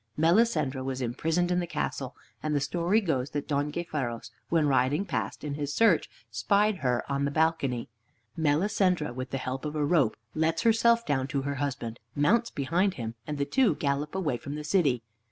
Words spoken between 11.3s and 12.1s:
her husband,